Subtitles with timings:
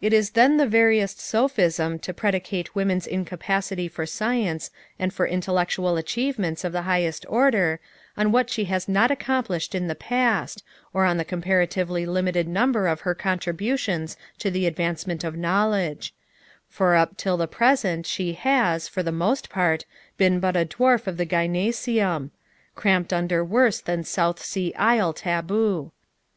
[0.00, 5.96] It is then the veriest sophism to predicate woman's incapacity for science and for intellectual
[5.96, 7.78] achievements of the highest order
[8.16, 12.88] on what she has not accomplished in the past, or on the comparatively limited number
[12.88, 16.12] of her contributions to the advancement of knowledge;
[16.68, 19.84] for up till the present she has, for the most part,
[20.18, 22.30] been but a dwarf of the gynæceum,
[22.74, 25.92] "Cramp'd under worse than South sea isle taboo."